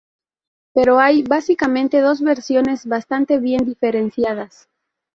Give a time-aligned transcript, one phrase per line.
[0.73, 4.67] Pero hay, básicamente, dos versiones bastante bien diferenciadas.